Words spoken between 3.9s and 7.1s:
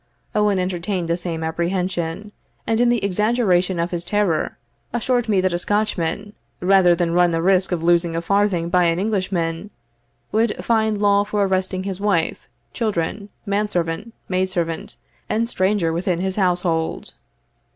his terror, assured me that a Scotchman, rather